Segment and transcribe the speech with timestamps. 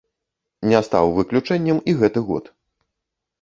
[0.71, 2.51] Не стаў выключэннем і гэты год.